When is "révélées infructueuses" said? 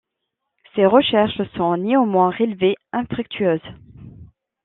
2.31-3.61